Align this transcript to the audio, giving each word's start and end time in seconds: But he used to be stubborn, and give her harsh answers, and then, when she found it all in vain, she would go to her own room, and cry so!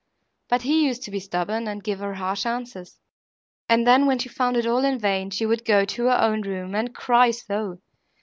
But 0.49 0.63
he 0.63 0.87
used 0.87 1.03
to 1.03 1.11
be 1.11 1.19
stubborn, 1.19 1.67
and 1.67 1.83
give 1.83 1.99
her 1.99 2.15
harsh 2.15 2.43
answers, 2.47 2.97
and 3.69 3.85
then, 3.85 4.07
when 4.07 4.17
she 4.17 4.29
found 4.29 4.57
it 4.57 4.65
all 4.65 4.83
in 4.83 4.97
vain, 4.97 5.29
she 5.29 5.45
would 5.45 5.63
go 5.63 5.85
to 5.85 6.05
her 6.05 6.19
own 6.23 6.41
room, 6.41 6.73
and 6.73 6.95
cry 6.95 7.29
so! 7.29 7.77